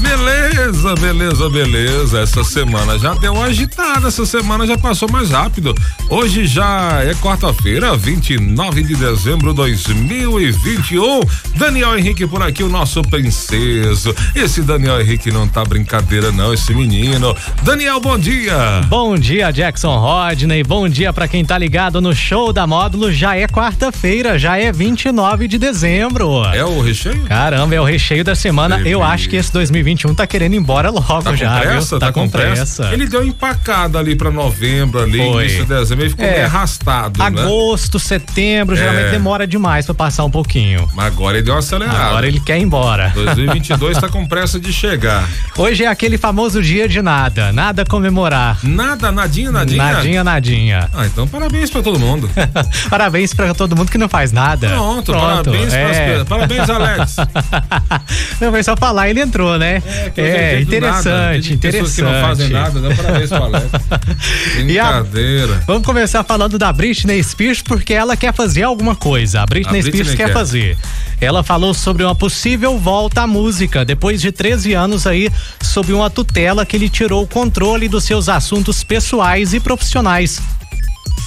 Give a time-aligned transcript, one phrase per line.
[0.00, 2.20] Beleza, beleza, beleza.
[2.20, 5.74] Essa semana já deu uma agitada, essa semana já passou mais rápido.
[6.08, 11.20] Hoje já é quarta-feira, 29 de dezembro de 2021.
[11.56, 14.14] Daniel Henrique por aqui, o nosso princeso.
[14.34, 17.36] Esse Daniel Henrique não tá brincadeira, não, esse menino.
[17.62, 18.80] Daniel, bom dia.
[18.88, 20.64] Bom dia, Jackson Rodney.
[20.64, 23.12] Bom dia para quem tá ligado no show da Módulo.
[23.12, 26.44] Já é quarta-feira, já é 29 de dezembro.
[26.54, 27.22] É o recheio?
[27.24, 28.76] Caramba, é o recheio da semana.
[28.76, 28.94] Beleza.
[28.94, 29.52] Eu acho que esse
[29.90, 31.88] 2021 tá querendo ir embora logo Tá já, com pressa?
[31.90, 31.98] viu?
[31.98, 32.90] Tá, com pressa.
[32.92, 35.44] Ele deu empacada ali pra novembro, ali, Foi.
[35.44, 36.04] início de dezembro.
[36.04, 36.30] Ele ficou É.
[36.32, 37.26] meio arrastado, né?
[37.26, 39.10] Agosto, setembro, geralmente É.
[39.10, 40.88] demora demais pra passar um pouquinho.
[40.94, 41.98] Mas agora ele deu uma acelerada.
[42.04, 43.10] Agora ele quer ir embora.
[43.14, 45.28] 2022 tá com pressa de chegar.
[45.56, 48.58] Hoje é aquele famoso dia de nada, nada a comemorar.
[48.62, 49.82] Nada, nadinha, nadinha.
[49.82, 50.88] Nadinha, nadinha.
[50.94, 52.30] Ah, então parabéns pra todo mundo.
[52.88, 54.68] Parabéns pra todo mundo que não faz nada.
[54.68, 56.18] Pronto, parabéns pras é.
[56.18, 57.16] pe- parabéns, Alex.
[58.40, 59.79] Não, foi só falar, ele entrou, né?
[60.16, 60.60] É, nada.
[60.60, 61.60] interessante, interessante.
[61.82, 63.66] Pessoas que não fazem nada, dá parabéns Alex.
[64.66, 65.62] E a- Brincadeira.
[65.66, 69.40] Vamos começar falando da Britney Spears porque ela quer fazer alguma coisa.
[69.42, 70.32] A Britney, A Britney Spears quer, quer.
[70.32, 70.78] fazer.
[71.20, 75.30] Ela falou sobre uma possível volta à música depois de 13 anos aí
[75.62, 80.40] sob uma tutela que lhe tirou o controle dos seus assuntos pessoais e profissionais.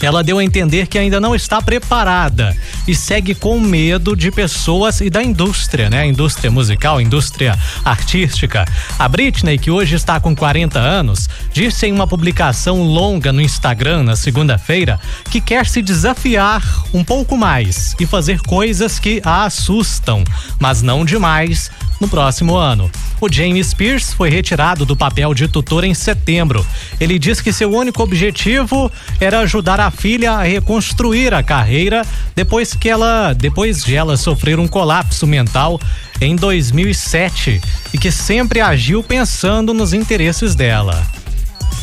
[0.00, 2.56] Ela deu a entender que ainda não está preparada
[2.88, 6.00] e segue com medo de pessoas e da indústria, né?
[6.00, 8.64] A indústria musical, a indústria artística.
[8.98, 14.02] A Britney, que hoje está com 40 anos, disse em uma publicação longa no Instagram
[14.02, 14.98] na segunda-feira
[15.30, 20.24] que quer se desafiar um pouco mais e fazer coisas que a assustam,
[20.58, 21.70] mas não demais
[22.02, 22.90] no próximo ano.
[23.20, 26.66] O James Spears foi retirado do papel de tutor em setembro.
[27.00, 28.90] Ele diz que seu único objetivo
[29.20, 32.04] era ajudar a filha a reconstruir a carreira
[32.34, 35.80] depois que ela, depois de ela sofrer um colapso mental
[36.20, 37.60] em 2007
[37.94, 41.21] e que sempre agiu pensando nos interesses dela.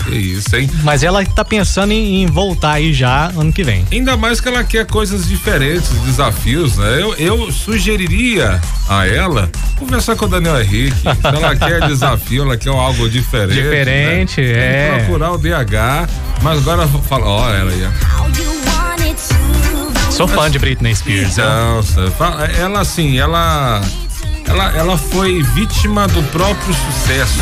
[0.05, 0.69] Que isso, hein?
[0.83, 3.85] Mas ela tá pensando em, em voltar aí já ano que vem.
[3.91, 7.01] Ainda mais que ela quer coisas diferentes, desafios, né?
[7.01, 10.97] Eu, eu sugeriria a ela conversar com o Daniel Henrique.
[11.01, 13.61] Se ela quer desafio, ela quer algo diferente.
[13.61, 14.47] Diferente, né?
[14.47, 14.97] Tem que é.
[14.99, 16.09] Procurar o DH,
[16.41, 17.83] mas agora fala, ó, ela aí.
[17.85, 17.89] ó.
[20.11, 21.35] Sou fã de Britney Spears.
[22.17, 23.81] Fala- ela assim, ela,
[24.49, 27.39] ela, ela foi vítima do próprio sucesso,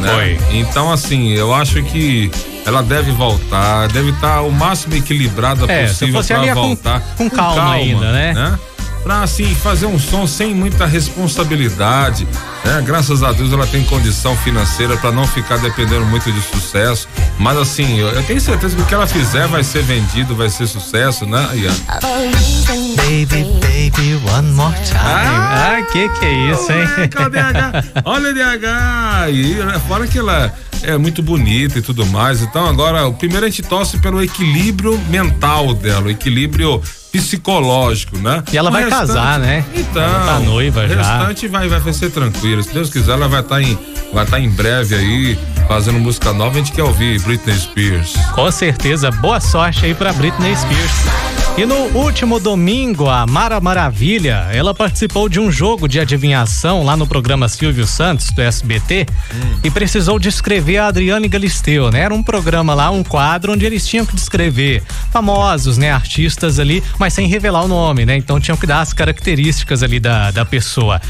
[0.00, 0.08] né?
[0.14, 0.40] Foi.
[0.52, 2.30] Então assim, eu acho que
[2.64, 6.60] ela deve voltar, deve estar o máximo equilibrada É, se possível para ali, é com-
[6.62, 7.00] voltar.
[7.16, 8.58] com calma ainda, né?
[9.04, 12.26] Pra assim fazer um som sem muita responsabilidade,
[12.64, 12.82] né?
[12.86, 17.06] Graças a Deus ela tem condição financeira para não ficar dependendo muito de sucesso.
[17.38, 20.48] Mas assim, eu, eu tenho certeza que o que ela fizer vai ser vendido, vai
[20.48, 21.74] ser sucesso, né, Ian?
[22.96, 24.98] Baby, baby, one more time.
[24.98, 26.86] Ah, que que é isso, hein?
[27.08, 28.02] DH.
[28.06, 29.30] Olha o DH.
[29.30, 30.50] E né, fora que ela
[30.82, 32.40] é muito bonita e tudo mais.
[32.40, 36.80] Então, agora, o primeiro a gente torce pelo equilíbrio mental dela, o equilíbrio
[37.18, 38.42] psicológico, né?
[38.52, 39.64] E ela O vai casar, né?
[39.72, 40.02] Então.
[40.02, 40.96] Ela tá noiva o já.
[40.96, 42.62] restante vai, vai ser tranquilo.
[42.62, 43.78] Se Deus quiser, ela vai estar em,
[44.12, 45.38] vai estar em breve aí
[45.68, 46.56] fazendo música nova.
[46.56, 48.14] A gente quer ouvir Britney Spears.
[48.32, 51.33] Com certeza, boa sorte aí pra Britney Spears.
[51.56, 56.96] E no último domingo, a Mara Maravilha, ela participou de um jogo de adivinhação lá
[56.96, 59.06] no programa Silvio Santos, do SBT,
[59.62, 62.00] e precisou descrever a Adriane Galisteu, né?
[62.00, 64.82] Era um programa lá, um quadro onde eles tinham que descrever
[65.12, 65.92] famosos, né?
[65.92, 68.16] Artistas ali, mas sem revelar o nome, né?
[68.16, 71.00] Então tinham que dar as características ali da, da pessoa.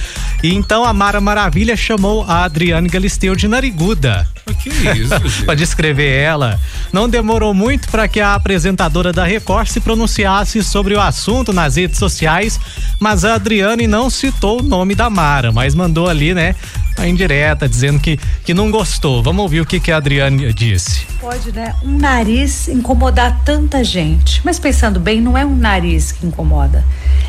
[0.43, 4.28] E então a Mara Maravilha chamou a Adriane Galisteu de nariguda.
[4.53, 5.44] Que isso, gente?
[5.44, 6.60] Para descrever ela.
[6.93, 11.77] Não demorou muito para que a apresentadora da Record se pronunciasse sobre o assunto nas
[11.77, 12.60] redes sociais,
[13.01, 16.54] mas a Adriane não citou o nome da Mara, mas mandou ali, né,
[16.97, 19.22] a indireta dizendo que, que não gostou.
[19.22, 21.07] Vamos ouvir o que, que a Adriane disse.
[21.21, 21.74] Pode, né?
[21.83, 24.41] Um nariz incomodar tanta gente.
[24.45, 26.84] Mas pensando bem, não é um nariz que incomoda.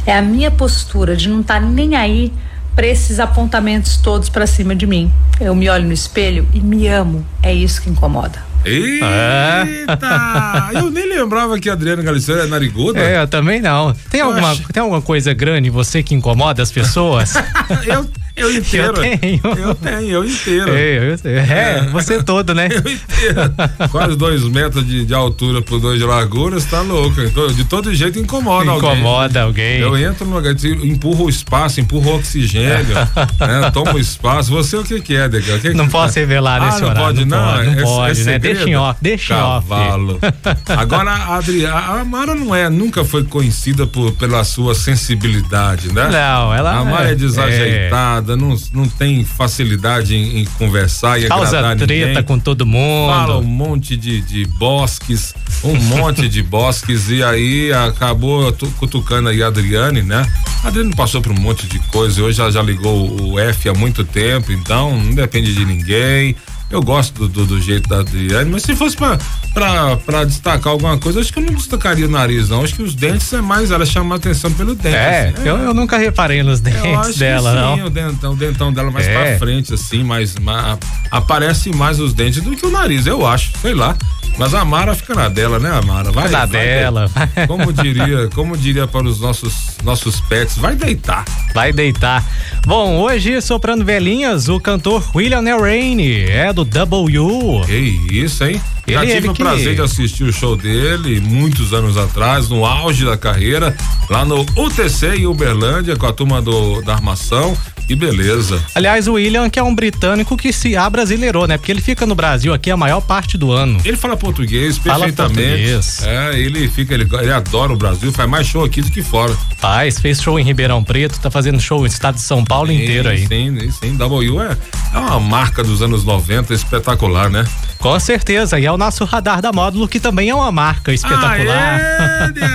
[0.06, 2.32] É a minha postura de não estar nem aí
[2.76, 5.12] para esses apontamentos todos para cima de mim.
[5.40, 7.26] Eu me olho no espelho e me amo.
[7.42, 8.44] É isso que incomoda.
[8.66, 10.70] Eita!
[10.74, 13.00] Eu nem lembrava que a Adriana Galisteu era nariguda.
[13.00, 13.94] É, eu também não.
[14.10, 17.36] Tem alguma, tem alguma coisa grande em você que incomoda as pessoas?
[17.86, 18.88] eu, Eu inteiro.
[18.88, 19.42] Eu tenho.
[19.58, 20.70] Eu tenho, eu inteiro.
[20.72, 22.68] É, eu, é, é, você todo, né?
[22.76, 23.54] Eu inteiro.
[23.92, 27.16] Quase dois metros de, de altura por dois de largura, você tá louco.
[27.54, 29.82] De todo jeito incomoda, incomoda alguém.
[29.84, 30.04] alguém.
[30.04, 30.54] Eu entro no lugar,
[30.84, 32.96] empurro o espaço, empurro o oxigênio,
[33.40, 33.72] né?
[33.72, 34.52] Tomo o espaço.
[34.52, 35.58] Você o que que é, Deca?
[35.60, 37.06] Que não que posso revelar ah, nesse não horário.
[37.06, 38.40] Pode, não, não, não é, pode, é né?
[38.40, 39.68] Deixa em off, deixa em off.
[39.70, 40.20] Cavalo.
[40.68, 46.10] Agora, a Adriana, a Mara não é, nunca foi conhecida por, pela sua sensibilidade, né?
[46.10, 48.36] Não, ela A Mara é, é desajeitada, é...
[48.36, 52.24] Não, não tem facilidade em, em conversar e Causa agradar treta ninguém.
[52.24, 53.10] com todo mundo.
[53.10, 55.34] Fala um monte de, de bosques,
[55.64, 60.26] um monte de bosques e aí acabou cutucando aí a Adriane, né?
[60.64, 63.74] A Adriane passou por um monte de coisa, hoje ela já ligou o F há
[63.74, 66.36] muito tempo, então não depende de ninguém.
[66.76, 69.18] Eu gosto do, do, do, jeito da Adriane, mas se fosse pra,
[69.54, 72.66] pra, pra destacar alguma coisa, acho que eu não destacaria o nariz, não.
[72.66, 74.94] Acho que os dentes é mais, ela chama a atenção pelo dente.
[74.94, 75.48] É, assim.
[75.48, 77.86] eu, eu nunca reparei nos dentes dela, sim, não.
[77.86, 79.14] O dentão, o dentão dela mais é.
[79.14, 80.78] pra frente, assim, mais, mais.
[81.10, 83.96] Aparece mais os dentes do que o nariz, eu acho, sei lá.
[84.38, 86.12] Mas a Mara fica na dela, né, Amara?
[86.12, 87.10] Vai na vai dela.
[87.48, 91.24] Como diria, como diria para os nossos nossos pets, vai deitar.
[91.54, 92.24] Vai deitar.
[92.66, 97.62] Bom, hoje soprando velhinhas, o cantor William Neil Rainey é do W.
[97.66, 97.76] Que
[98.12, 98.62] isso, hein?
[98.88, 102.50] Já Ele- tive ele o que- prazer de assistir o show dele muitos anos atrás,
[102.50, 103.76] no auge da carreira,
[104.10, 107.58] lá no UTC em Uberlândia, com a turma do, da armação.
[107.88, 108.64] Que beleza.
[108.74, 111.58] Aliás, o William, que é um britânico que se abrasileirou, né?
[111.58, 113.80] Porque ele fica no Brasil aqui a maior parte do ano.
[113.86, 115.40] Ele fala português Fala perfeitamente.
[115.42, 116.02] português.
[116.04, 119.36] É, ele fica, ele, ele adora o Brasil, faz mais show aqui do que fora.
[119.58, 123.10] Faz, fez show em Ribeirão Preto, tá fazendo show no estado de São Paulo inteiro
[123.10, 123.28] aí.
[123.28, 123.96] Sim, sim.
[123.96, 124.58] W é,
[124.94, 127.46] é uma marca dos anos 90 espetacular, né?
[127.78, 131.80] Com certeza, e é o nosso radar da módulo, que também é uma marca espetacular.
[131.80, 132.32] Aê,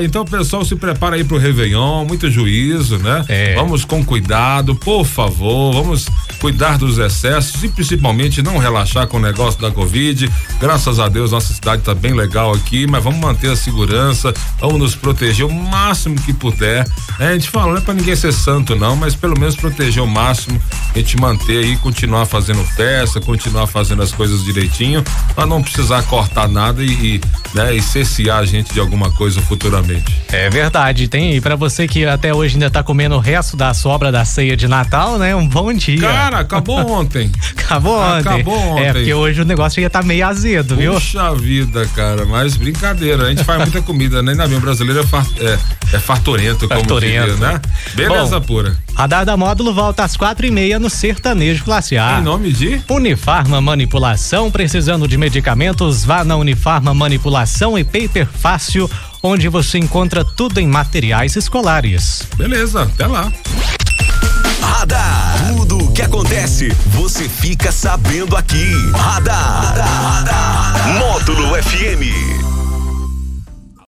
[0.00, 0.04] DH!
[0.04, 3.24] Então, pessoal, se prepara aí pro Réveillon, muito juízo, né?
[3.28, 3.54] É.
[3.54, 6.06] Vamos com cuidado, por favor, vamos
[6.40, 10.30] cuidar dos excessos e principalmente não relaxar com o negócio da Covid.
[10.60, 14.78] Graças a Deus, nossa cidade tá bem legal aqui, mas vamos manter a segurança, vamos
[14.78, 16.86] nos proteger o máximo que puder.
[17.18, 17.28] né?
[17.28, 20.06] A gente fala, não é pra ninguém ser santo, não, mas pelo menos proteger o
[20.06, 20.60] máximo,
[20.94, 25.04] a gente manter aí, continuar fazendo festa, continuar fazendo as coisas direitinho,
[25.34, 27.20] pra não precisar cortar nada e, e,
[27.54, 30.04] né, e cessear a gente de alguma coisa futuramente.
[30.28, 33.74] É verdade, tem e pra você que até hoje ainda tá comendo o resto da
[33.74, 35.34] sobra da ceia de Natal, né?
[35.34, 36.00] Um bom dia.
[36.00, 37.30] Cara, acabou ontem.
[37.56, 38.18] acabou ontem.
[38.18, 38.84] acabou ontem.
[38.84, 40.94] É, porque hoje o negócio ia tá meio azedo, viu?
[40.94, 44.34] Puxa vida, cara, mas brincadeira, a gente faz muita comida, né?
[44.34, 45.58] Na minha brasileira é, far, é,
[45.94, 47.26] é fartorento, como Fartorento.
[47.26, 47.60] diria, né?
[47.94, 48.76] Beleza Bom, pura.
[48.94, 52.18] Radar da Módulo volta às quatro e meia no Sertanejo Classe A.
[52.20, 58.90] Em nome de Unifarma Manipulação, precisando de medicamentos, vá na Unifarma Manipulação e Paper Fácil,
[59.22, 62.26] onde você encontra tudo em materiais escolares.
[62.36, 63.32] Beleza, até lá.
[64.60, 65.39] Radar.
[66.00, 68.72] Que acontece, você fica sabendo aqui.
[68.94, 69.74] Radar.
[70.98, 72.39] Módulo FM.